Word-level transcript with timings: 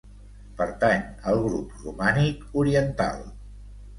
Pertany 0.61 1.03
al 1.33 1.41
grup 1.43 1.75
romànic 1.83 2.41
oriental. 2.63 3.21